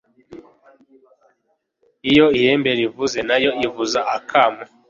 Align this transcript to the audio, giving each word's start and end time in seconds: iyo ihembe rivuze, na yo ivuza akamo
iyo 2.11 2.25
ihembe 2.39 2.71
rivuze, 2.79 3.19
na 3.27 3.37
yo 3.43 3.51
ivuza 3.65 3.99
akamo 4.17 4.61